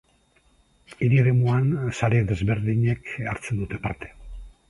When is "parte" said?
3.87-4.13